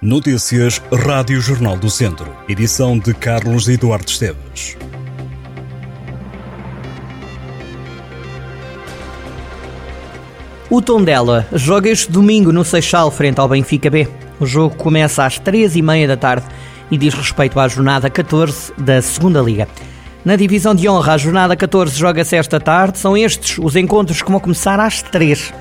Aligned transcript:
Notícias 0.00 0.80
Rádio 0.92 1.40
Jornal 1.40 1.76
do 1.76 1.90
Centro. 1.90 2.32
Edição 2.48 2.96
de 2.96 3.12
Carlos 3.12 3.68
Eduardo 3.68 4.08
Esteves. 4.08 4.76
O 10.70 10.80
Tondela 10.80 11.48
joga 11.52 11.90
este 11.90 12.12
domingo 12.12 12.52
no 12.52 12.64
Seixal 12.64 13.10
frente 13.10 13.40
ao 13.40 13.48
Benfica 13.48 13.90
B. 13.90 14.06
O 14.38 14.46
jogo 14.46 14.76
começa 14.76 15.26
às 15.26 15.40
três 15.40 15.74
e 15.74 15.82
meia 15.82 16.06
da 16.06 16.16
tarde 16.16 16.46
e 16.92 16.96
diz 16.96 17.12
respeito 17.12 17.58
à 17.58 17.66
jornada 17.66 18.08
14 18.08 18.72
da 18.78 19.02
Segunda 19.02 19.40
Liga. 19.40 19.66
Na 20.24 20.36
divisão 20.36 20.76
de 20.76 20.88
honra, 20.88 21.14
a 21.14 21.18
jornada 21.18 21.56
14 21.56 21.98
joga-se 21.98 22.36
esta 22.36 22.60
tarde. 22.60 22.98
São 22.98 23.16
estes 23.16 23.58
os 23.58 23.74
encontros 23.74 24.22
que 24.22 24.30
vão 24.30 24.38
começar 24.38 24.78
às 24.78 25.02
3. 25.02 25.52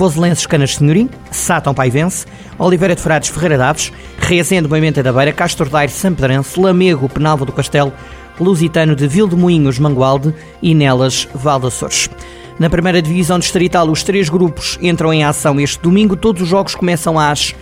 Voselenses 0.00 0.46
Canas 0.46 0.76
Senhorim, 0.76 1.10
Sátão 1.30 1.74
Paivense, 1.74 2.24
Oliveira 2.58 2.94
de 2.94 3.02
Frades 3.02 3.28
Ferreira 3.28 3.58
Daves, 3.58 3.92
Rezende 4.16 4.66
Moimenta 4.66 5.02
da 5.02 5.12
Beira, 5.12 5.30
Castro 5.30 5.68
Daire 5.68 5.92
Sampedrense, 5.92 6.58
Lamego 6.58 7.06
Penalva 7.06 7.44
do 7.44 7.52
Castelo, 7.52 7.92
Lusitano 8.40 8.96
de 8.96 9.06
Vildemoinhos 9.06 9.78
Mangualde 9.78 10.34
e 10.62 10.74
Nelas 10.74 11.28
Valdaçores. 11.34 12.08
Na 12.58 12.70
primeira 12.70 13.02
divisão 13.02 13.38
distrital, 13.38 13.90
os 13.90 14.02
três 14.02 14.30
grupos 14.30 14.78
entram 14.80 15.12
em 15.12 15.22
ação 15.22 15.60
este 15.60 15.82
domingo. 15.82 16.16
Todos 16.16 16.40
os 16.40 16.48
jogos 16.48 16.74
começam 16.74 17.18
às 17.18 17.54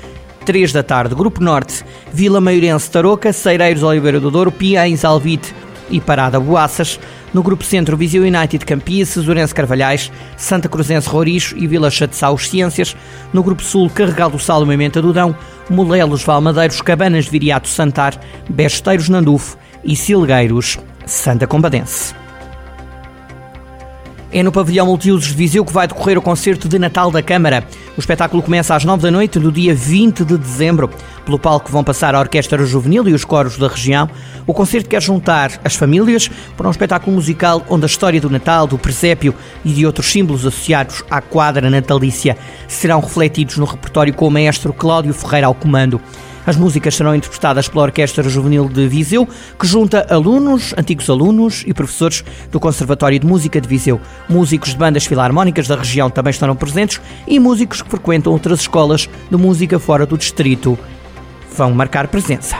3 0.44 0.72
da 0.72 0.84
tarde. 0.84 1.16
Grupo 1.16 1.42
Norte, 1.42 1.84
Vila 2.12 2.40
Maiorense 2.40 2.88
Tarouca, 2.88 3.32
Ceireiros 3.32 3.82
Oliveira 3.82 4.20
do 4.20 4.30
Douro, 4.30 4.52
Piães 4.52 5.04
Alvite 5.04 5.52
e 5.90 6.00
Parada 6.00 6.38
Boaças. 6.38 6.98
No 7.32 7.42
grupo 7.42 7.64
centro, 7.64 7.96
Viseu 7.96 8.22
United 8.22 8.64
Campias, 8.64 9.08
Cesurense 9.10 9.54
Carvalhais, 9.54 10.10
Santa 10.36 10.68
Cruzense 10.68 11.08
Roricho 11.08 11.56
e 11.56 11.66
Vila 11.66 11.90
Chatzau 11.90 12.38
Ciências. 12.38 12.96
No 13.32 13.42
grupo 13.42 13.62
sul, 13.62 13.90
Carregal 13.90 14.30
do 14.30 14.38
Sal 14.38 14.62
e 14.62 14.66
Mementa 14.66 15.02
do 15.02 15.12
Dão, 15.12 15.36
Molelos 15.68 16.22
Valmadeiros, 16.22 16.80
Cabanas 16.80 17.26
de 17.26 17.30
Viriato 17.30 17.68
Santar, 17.68 18.18
Besteiros 18.48 19.08
Nandufo 19.08 19.56
e 19.84 19.94
Silgueiros 19.94 20.78
Santa 21.06 21.46
Combadense. 21.46 22.14
É 24.30 24.42
no 24.42 24.52
pavilhão 24.52 24.84
multiusos 24.84 25.28
de 25.28 25.34
Viseu 25.34 25.64
que 25.64 25.72
vai 25.72 25.88
decorrer 25.88 26.18
o 26.18 26.22
concerto 26.22 26.68
de 26.68 26.78
Natal 26.78 27.10
da 27.10 27.22
Câmara. 27.22 27.64
O 27.96 28.00
espetáculo 28.00 28.42
começa 28.42 28.74
às 28.74 28.84
9 28.84 29.02
da 29.02 29.10
noite, 29.10 29.38
no 29.38 29.50
dia 29.50 29.74
20 29.74 30.22
de 30.22 30.36
dezembro. 30.36 30.90
Pelo 31.28 31.38
palco 31.38 31.70
vão 31.70 31.84
passar 31.84 32.14
a 32.14 32.20
Orquestra 32.20 32.64
Juvenil 32.64 33.06
e 33.06 33.12
os 33.12 33.22
coros 33.22 33.58
da 33.58 33.68
região. 33.68 34.08
O 34.46 34.54
concerto 34.54 34.88
quer 34.88 35.02
juntar 35.02 35.60
as 35.62 35.74
famílias 35.74 36.30
para 36.56 36.66
um 36.66 36.70
espetáculo 36.70 37.14
musical 37.14 37.62
onde 37.68 37.84
a 37.84 37.86
história 37.86 38.18
do 38.18 38.30
Natal, 38.30 38.66
do 38.66 38.78
presépio 38.78 39.34
e 39.62 39.70
de 39.70 39.84
outros 39.84 40.10
símbolos 40.10 40.46
associados 40.46 41.04
à 41.10 41.20
quadra 41.20 41.68
natalícia 41.68 42.34
serão 42.66 43.00
refletidos 43.00 43.58
no 43.58 43.66
repertório 43.66 44.14
com 44.14 44.26
o 44.26 44.30
maestro 44.30 44.72
Cláudio 44.72 45.12
Ferreira 45.12 45.48
ao 45.48 45.54
comando. 45.54 46.00
As 46.46 46.56
músicas 46.56 46.94
serão 46.94 47.14
interpretadas 47.14 47.68
pela 47.68 47.82
Orquestra 47.82 48.26
Juvenil 48.26 48.66
de 48.66 48.88
Viseu, 48.88 49.28
que 49.60 49.66
junta 49.66 50.06
alunos, 50.08 50.72
antigos 50.78 51.10
alunos 51.10 51.62
e 51.66 51.74
professores 51.74 52.24
do 52.50 52.58
Conservatório 52.58 53.18
de 53.18 53.26
Música 53.26 53.60
de 53.60 53.68
Viseu. 53.68 54.00
Músicos 54.30 54.70
de 54.70 54.78
bandas 54.78 55.04
filarmónicas 55.04 55.68
da 55.68 55.76
região 55.76 56.08
também 56.08 56.30
estarão 56.30 56.56
presentes 56.56 57.02
e 57.26 57.38
músicos 57.38 57.82
que 57.82 57.90
frequentam 57.90 58.32
outras 58.32 58.60
escolas 58.60 59.10
de 59.30 59.36
música 59.36 59.78
fora 59.78 60.06
do 60.06 60.16
distrito 60.16 60.78
vão 61.54 61.72
marcar 61.72 62.08
presença. 62.08 62.56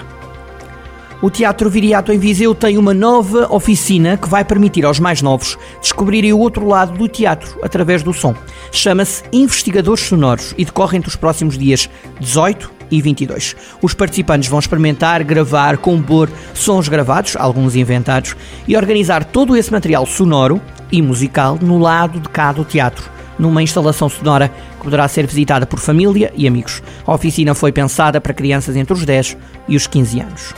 O 1.21 1.29
Teatro 1.29 1.69
Viriato 1.69 2.13
em 2.13 2.19
Viseu 2.19 2.55
tem 2.55 2.79
uma 2.79 2.95
nova 2.95 3.53
oficina 3.53 4.17
que 4.17 4.29
vai 4.29 4.45
permitir 4.45 4.85
aos 4.85 5.01
mais 5.01 5.21
novos 5.21 5.59
descobrirem 5.81 6.33
o 6.33 6.39
outro 6.39 6.65
lado 6.65 6.97
do 6.97 7.09
teatro 7.09 7.59
através 7.61 8.05
do 8.05 8.13
som. 8.13 8.37
Chama-se 8.71 9.25
Investigadores 9.33 10.05
Sonoros 10.05 10.55
e 10.57 10.65
decorre 10.65 10.97
entre 10.97 11.09
os 11.09 11.17
próximos 11.17 11.59
dias 11.59 11.91
18 12.21 12.71
e 12.89 13.03
22. 13.03 13.57
Os 13.83 13.95
participantes 13.95 14.49
vão 14.49 14.61
experimentar, 14.61 15.25
gravar, 15.25 15.79
compor 15.79 16.31
sons 16.55 16.87
gravados, 16.87 17.35
alguns 17.37 17.75
inventados, 17.75 18.37
e 18.69 18.77
organizar 18.77 19.25
todo 19.25 19.57
esse 19.57 19.73
material 19.73 20.07
sonoro 20.07 20.61
e 20.93 21.03
musical 21.03 21.59
no 21.61 21.79
lado 21.79 22.21
de 22.21 22.29
cada 22.29 22.65
teatro 22.65 23.18
numa 23.39 23.63
instalação 23.63 24.09
sonora 24.09 24.49
que 24.49 24.85
poderá 24.85 25.07
ser 25.09 25.27
visitada 25.27 25.67
por 25.67 25.79
família 25.79 26.33
e 26.35 26.47
amigos. 26.47 26.83
A 27.07 27.15
oficina 27.15 27.55
foi 27.55 27.73
pensada 27.73 28.21
para 28.21 28.35
crianças 28.35 28.77
entre 28.77 28.93
os 28.93 29.05
10 29.05 29.37
e 29.69 29.77
os 29.77 29.87
15 29.87 30.21
anos. 30.21 30.55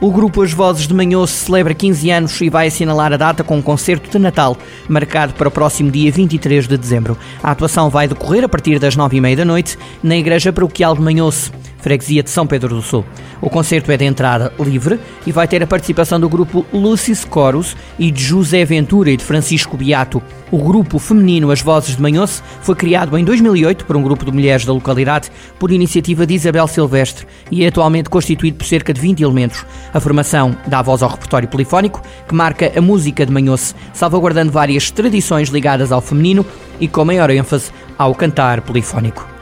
O 0.00 0.12
grupo 0.12 0.42
As 0.42 0.52
Vozes 0.52 0.86
de 0.86 0.94
Manhoso 0.94 1.32
celebra 1.32 1.74
15 1.74 2.10
anos 2.10 2.40
e 2.40 2.48
vai 2.48 2.68
assinalar 2.68 3.12
a 3.12 3.16
data 3.16 3.42
com 3.42 3.56
um 3.56 3.62
concerto 3.62 4.08
de 4.08 4.18
Natal, 4.18 4.56
marcado 4.88 5.34
para 5.34 5.48
o 5.48 5.50
próximo 5.50 5.90
dia 5.90 6.12
23 6.12 6.68
de 6.68 6.78
dezembro. 6.78 7.18
A 7.42 7.50
atuação 7.50 7.90
vai 7.90 8.06
decorrer 8.06 8.44
a 8.44 8.48
partir 8.48 8.78
das 8.78 8.96
9h30 8.96 9.34
da 9.34 9.44
noite 9.44 9.76
na 10.00 10.16
Igreja 10.16 10.52
Paroquial 10.52 10.94
de 10.94 11.02
Manhoso 11.02 11.50
freguesia 11.78 12.22
de 12.22 12.30
São 12.30 12.46
Pedro 12.46 12.74
do 12.74 12.82
Sul. 12.82 13.04
O 13.40 13.48
concerto 13.48 13.90
é 13.92 13.96
de 13.96 14.04
entrada 14.04 14.52
livre 14.58 14.98
e 15.26 15.32
vai 15.32 15.46
ter 15.46 15.62
a 15.62 15.66
participação 15.66 16.18
do 16.18 16.28
grupo 16.28 16.66
Lucis 16.72 17.26
Chorus 17.32 17.76
e 17.98 18.10
de 18.10 18.22
José 18.22 18.64
Ventura 18.64 19.10
e 19.10 19.16
de 19.16 19.24
Francisco 19.24 19.76
Beato. 19.76 20.22
O 20.50 20.58
grupo 20.58 20.98
feminino 20.98 21.50
As 21.50 21.60
Vozes 21.60 21.96
de 21.96 22.02
Manhoce 22.02 22.42
foi 22.62 22.74
criado 22.74 23.16
em 23.16 23.24
2008 23.24 23.84
por 23.84 23.96
um 23.96 24.02
grupo 24.02 24.24
de 24.24 24.32
mulheres 24.32 24.64
da 24.64 24.72
localidade 24.72 25.30
por 25.58 25.70
iniciativa 25.70 26.26
de 26.26 26.34
Isabel 26.34 26.66
Silvestre 26.66 27.26
e 27.50 27.64
é 27.64 27.68
atualmente 27.68 28.08
constituído 28.08 28.56
por 28.56 28.66
cerca 28.66 28.92
de 28.92 29.00
20 29.00 29.22
elementos. 29.22 29.64
A 29.92 30.00
formação 30.00 30.56
dá 30.66 30.82
voz 30.82 31.02
ao 31.02 31.10
repertório 31.10 31.48
polifónico 31.48 32.02
que 32.26 32.34
marca 32.34 32.72
a 32.76 32.80
música 32.80 33.24
de 33.24 33.32
Manhoce, 33.32 33.74
salvaguardando 33.92 34.50
várias 34.50 34.90
tradições 34.90 35.48
ligadas 35.48 35.92
ao 35.92 36.00
feminino 36.00 36.44
e 36.80 36.88
com 36.88 37.04
maior 37.04 37.30
ênfase 37.30 37.70
ao 37.96 38.14
cantar 38.14 38.62
polifónico. 38.62 39.37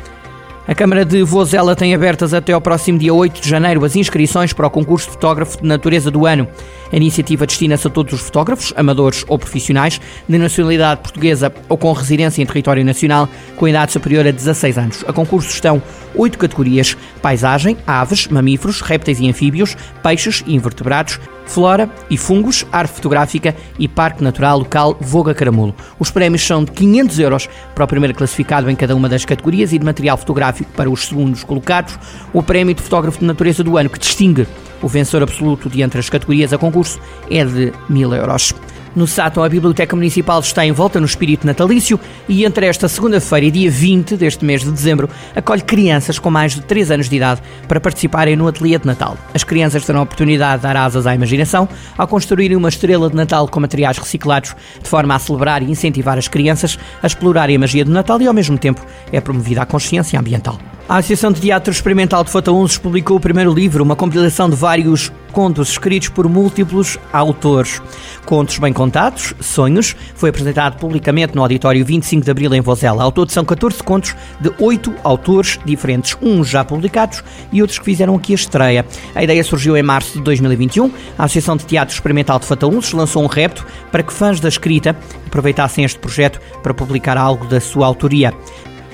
A 0.68 0.74
Câmara 0.74 1.04
de 1.04 1.22
Vozela 1.22 1.76
tem 1.76 1.94
abertas 1.94 2.34
até 2.34 2.52
ao 2.52 2.60
próximo 2.60 2.98
dia 2.98 3.14
8 3.14 3.40
de 3.40 3.48
janeiro 3.48 3.84
as 3.84 3.94
inscrições 3.94 4.52
para 4.52 4.66
o 4.66 4.70
concurso 4.70 5.06
de 5.06 5.12
fotógrafo 5.12 5.58
de 5.58 5.64
natureza 5.64 6.10
do 6.10 6.26
ano. 6.26 6.48
A 6.92 6.96
iniciativa 6.96 7.46
destina-se 7.46 7.86
a 7.86 7.90
todos 7.90 8.12
os 8.12 8.20
fotógrafos, 8.20 8.72
amadores 8.76 9.24
ou 9.28 9.38
profissionais, 9.38 10.00
de 10.28 10.38
nacionalidade 10.38 11.00
portuguesa 11.00 11.52
ou 11.68 11.76
com 11.76 11.92
residência 11.92 12.42
em 12.42 12.46
território 12.46 12.84
nacional, 12.84 13.28
com 13.56 13.66
idade 13.66 13.92
superior 13.92 14.26
a 14.26 14.30
16 14.30 14.78
anos. 14.78 15.04
A 15.06 15.12
concurso 15.12 15.50
estão 15.50 15.82
oito 16.14 16.38
categorias: 16.38 16.96
paisagem, 17.20 17.76
aves, 17.86 18.28
mamíferos, 18.28 18.80
répteis 18.80 19.20
e 19.20 19.28
anfíbios, 19.28 19.76
peixes 20.02 20.42
e 20.46 20.54
invertebrados, 20.54 21.18
flora 21.46 21.88
e 22.10 22.16
fungos, 22.16 22.66
arte 22.72 22.94
fotográfica 22.94 23.54
e 23.78 23.88
parque 23.88 24.22
natural 24.22 24.58
local 24.58 24.96
Voga 25.00 25.34
Caramulo. 25.34 25.74
Os 25.98 26.10
prémios 26.10 26.42
são 26.42 26.64
de 26.64 26.72
500 26.72 27.18
euros 27.18 27.48
para 27.74 27.84
o 27.84 27.88
primeiro 27.88 28.14
classificado 28.14 28.70
em 28.70 28.76
cada 28.76 28.94
uma 28.94 29.08
das 29.08 29.24
categorias 29.24 29.72
e 29.72 29.78
de 29.78 29.84
material 29.84 30.16
fotográfico 30.16 30.70
para 30.72 30.90
os 30.90 31.06
segundos 31.06 31.44
colocados. 31.44 31.98
O 32.32 32.42
prémio 32.42 32.74
de 32.74 32.82
fotógrafo 32.82 33.20
de 33.20 33.24
natureza 33.24 33.62
do 33.62 33.76
ano 33.76 33.88
que 33.88 33.98
distingue 33.98 34.46
o 34.82 34.88
vencedor 34.88 35.22
absoluto 35.22 35.68
de 35.68 35.82
entre 35.82 36.00
as 36.00 36.08
categorias 36.08 36.52
a 36.52 36.58
concurso 36.58 37.00
é 37.30 37.44
de 37.44 37.72
1000 37.88 38.14
euros. 38.14 38.54
No 38.96 39.06
Sátão, 39.06 39.44
a 39.44 39.48
Biblioteca 39.48 39.94
Municipal 39.94 40.40
está 40.40 40.64
em 40.64 40.72
volta 40.72 40.98
no 40.98 41.04
espírito 41.04 41.46
natalício 41.46 42.00
e 42.26 42.46
entre 42.46 42.64
esta 42.64 42.88
segunda-feira 42.88 43.44
e 43.44 43.50
dia 43.50 43.70
20 43.70 44.16
deste 44.16 44.42
mês 44.42 44.62
de 44.62 44.70
dezembro 44.70 45.10
acolhe 45.34 45.60
crianças 45.60 46.18
com 46.18 46.30
mais 46.30 46.54
de 46.54 46.62
3 46.62 46.92
anos 46.92 47.08
de 47.10 47.16
idade 47.16 47.42
para 47.68 47.78
participarem 47.78 48.36
no 48.36 48.48
Ateliê 48.48 48.78
de 48.78 48.86
Natal. 48.86 49.18
As 49.34 49.44
crianças 49.44 49.84
terão 49.84 50.00
a 50.00 50.04
oportunidade 50.04 50.56
de 50.56 50.62
dar 50.62 50.78
asas 50.78 51.06
à 51.06 51.14
imaginação 51.14 51.68
ao 51.98 52.08
construírem 52.08 52.56
uma 52.56 52.70
estrela 52.70 53.10
de 53.10 53.16
Natal 53.16 53.46
com 53.48 53.60
materiais 53.60 53.98
reciclados, 53.98 54.56
de 54.82 54.88
forma 54.88 55.14
a 55.14 55.18
celebrar 55.18 55.62
e 55.62 55.70
incentivar 55.70 56.16
as 56.16 56.26
crianças 56.26 56.78
a 57.02 57.06
explorarem 57.06 57.56
a 57.56 57.58
magia 57.58 57.84
do 57.84 57.90
Natal 57.90 58.22
e, 58.22 58.26
ao 58.26 58.32
mesmo 58.32 58.56
tempo, 58.56 58.80
é 59.12 59.20
promovida 59.20 59.60
a 59.60 59.66
consciência 59.66 60.18
ambiental. 60.18 60.58
A 60.88 60.98
Associação 60.98 61.32
de 61.32 61.40
Teatro 61.40 61.72
Experimental 61.72 62.22
de 62.22 62.30
Fataunços 62.30 62.78
publicou 62.78 63.16
o 63.16 63.20
primeiro 63.20 63.52
livro, 63.52 63.82
uma 63.82 63.96
compilação 63.96 64.48
de 64.48 64.54
vários 64.54 65.10
contos 65.32 65.70
escritos 65.70 66.08
por 66.10 66.28
múltiplos 66.28 66.96
autores. 67.12 67.82
Contos 68.24 68.56
bem 68.58 68.72
contados, 68.72 69.34
Sonhos, 69.40 69.96
foi 70.14 70.30
apresentado 70.30 70.78
publicamente 70.78 71.34
no 71.34 71.42
Auditório 71.42 71.84
25 71.84 72.24
de 72.24 72.30
Abril 72.30 72.54
em 72.54 72.60
Vozela. 72.60 73.02
Ao 73.02 73.10
todo 73.10 73.32
são 73.32 73.44
14 73.44 73.82
contos 73.82 74.14
de 74.40 74.52
8 74.60 74.94
autores 75.02 75.58
diferentes, 75.64 76.16
uns 76.22 76.48
já 76.48 76.64
publicados 76.64 77.24
e 77.50 77.60
outros 77.60 77.80
que 77.80 77.84
fizeram 77.84 78.14
aqui 78.14 78.30
a 78.30 78.36
estreia. 78.36 78.86
A 79.12 79.24
ideia 79.24 79.42
surgiu 79.42 79.76
em 79.76 79.82
março 79.82 80.18
de 80.18 80.22
2021. 80.22 80.88
A 81.18 81.24
Associação 81.24 81.56
de 81.56 81.66
Teatro 81.66 81.96
Experimental 81.96 82.38
de 82.38 82.46
Fataunços 82.46 82.92
lançou 82.92 83.24
um 83.24 83.26
repto 83.26 83.66
para 83.90 84.04
que 84.04 84.12
fãs 84.12 84.38
da 84.38 84.48
escrita 84.48 84.96
aproveitassem 85.26 85.84
este 85.84 85.98
projeto 85.98 86.40
para 86.62 86.72
publicar 86.72 87.18
algo 87.18 87.44
da 87.48 87.60
sua 87.60 87.86
autoria. 87.88 88.32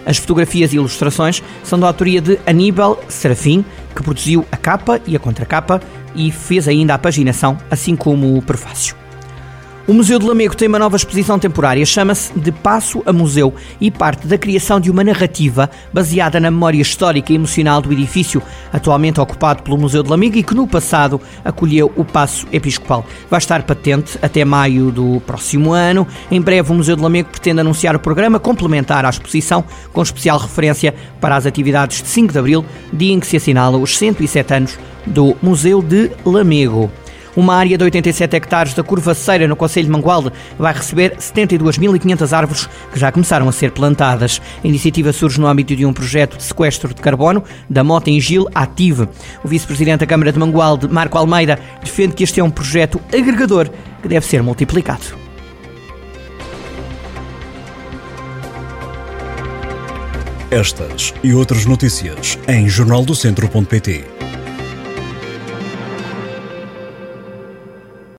As 0.04 0.16
fotografias 0.19 0.72
e 0.72 0.76
ilustrações 0.76 1.43
são 1.62 1.78
da 1.78 1.87
autoria 1.87 2.20
de 2.20 2.38
Aníbal 2.46 3.02
Serafim, 3.08 3.64
que 3.94 4.02
produziu 4.02 4.46
a 4.50 4.56
capa 4.56 5.00
e 5.06 5.14
a 5.14 5.20
contracapa 5.20 5.81
e 6.14 6.31
fez 6.31 6.69
ainda 6.69 6.94
a 6.94 6.99
paginação, 6.99 7.56
assim 7.70 7.96
como 7.96 8.37
o 8.37 8.43
prefácio. 8.43 9.01
O 9.84 9.93
Museu 9.93 10.17
de 10.17 10.25
Lamego 10.25 10.56
tem 10.56 10.69
uma 10.69 10.79
nova 10.79 10.96
exposição 10.96 11.40
temporária, 11.40 11.84
chama-se 11.84 12.32
De 12.38 12.52
Passo 12.52 13.02
a 13.05 13.12
Museu 13.12 13.52
e 13.81 13.90
parte 13.90 14.29
da 14.29 14.38
criação 14.38 14.79
de 14.79 14.88
uma 14.88 15.02
narrativa 15.02 15.69
baseada 15.93 16.38
na 16.38 16.52
memória 16.52 16.81
histórica 16.81 17.32
e 17.32 17.34
emocional 17.34 17.82
do 17.82 17.93
edifício, 17.93 18.40
atualmente 18.73 19.20
ocupado 19.20 19.64
pelo 19.64 19.76
Museu 19.76 20.05
de 20.05 20.08
Lamego 20.08 20.38
e 20.38 20.43
que 20.44 20.55
no 20.55 20.69
passado 20.69 21.20
acolheu 21.44 21.90
o 21.96 22.05
Passo 22.05 22.46
Episcopal. 22.52 23.05
Vai 23.29 23.38
estar 23.38 23.64
patente 23.64 24.17
até 24.23 24.44
maio 24.44 24.93
do 24.93 25.20
próximo 25.26 25.73
ano. 25.73 26.06
Em 26.31 26.40
breve, 26.40 26.70
o 26.70 26.75
Museu 26.76 26.94
de 26.94 27.02
Lamego 27.02 27.31
pretende 27.31 27.58
anunciar 27.58 27.96
o 27.96 28.00
programa 28.00 28.38
complementar 28.38 29.05
à 29.05 29.11
exposição, 29.11 29.64
com 29.93 30.00
especial 30.00 30.38
referência 30.38 30.94
para 31.20 31.34
as 31.34 31.44
atividades 31.44 32.02
de 32.02 32.08
5 32.08 32.32
de 32.32 32.38
abril, 32.38 32.64
dia 32.93 33.12
em 33.12 33.19
que 33.19 33.26
se 33.26 33.37
assinala 33.37 33.76
os 33.79 33.99
107 33.99 34.55
anos 34.55 34.79
do 35.05 35.37
Museu 35.43 35.82
de 35.82 36.08
Lamego. 36.25 36.88
Uma 37.34 37.55
área 37.55 37.79
de 37.79 37.84
87 37.84 38.37
hectares 38.37 38.75
da 38.75 38.82
Curvaceira, 38.82 39.49
no 39.49 39.56
Conselho 39.56 39.87
de 39.87 39.93
Mangualde, 39.93 40.32
vai 40.58 40.73
receber 40.73 41.17
72.500 41.17 42.32
árvores 42.37 42.69
que 42.93 42.99
já 42.99 43.11
começaram 43.11 43.49
a 43.49 43.52
ser 43.52 43.70
plantadas. 43.70 44.40
A 44.62 44.67
iniciativa 44.67 45.12
surge 45.12 45.40
no 45.40 45.46
âmbito 45.46 45.75
de 45.75 45.87
um 45.87 45.93
projeto 45.93 46.37
de 46.37 46.43
sequestro 46.43 46.93
de 46.93 47.00
carbono 47.00 47.43
da 47.70 47.82
Mota 47.82 48.11
em 48.11 48.20
Gil 48.20 48.49
Ative. 48.55 49.08
O 49.43 49.49
vice-presidente 49.49 50.00
da 50.00 50.06
Câmara 50.06 50.31
de 50.31 50.38
Mangualde, 50.38 50.88
Marco 50.88 51.17
Almeida, 51.17 51.58
defende 51.82 52.14
que 52.14 52.25
este 52.25 52.38
é 52.38 52.44
um 52.44 52.50
projeto 52.50 53.00
agregador 53.12 53.70
que 54.02 54.08
deve 54.08 54.26
ser 54.26 54.43
multiplicado. 54.43 55.23
Estas 60.50 61.14
e 61.25 61.32
outras 61.32 61.64
notícias 61.64 62.38
em 62.46 62.69
jornaldocentro.pt. 62.69 64.05